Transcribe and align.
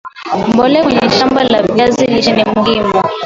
mbolea 0.49 0.83
kwenye 0.83 1.09
shamba 1.09 1.43
la 1.43 1.63
viazi 1.63 2.05
lishe 2.05 2.31
ni 2.33 2.43
muhimu 2.55 3.03